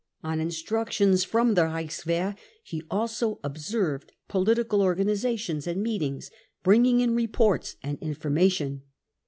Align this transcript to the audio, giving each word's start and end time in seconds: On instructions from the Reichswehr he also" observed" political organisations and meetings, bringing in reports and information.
On 0.23 0.39
instructions 0.39 1.23
from 1.23 1.53
the 1.53 1.61
Reichswehr 1.65 2.35
he 2.63 2.81
also" 2.89 3.39
observed" 3.43 4.13
political 4.29 4.81
organisations 4.81 5.67
and 5.67 5.83
meetings, 5.83 6.31
bringing 6.63 7.01
in 7.01 7.13
reports 7.13 7.75
and 7.83 7.99
information. 7.99 8.81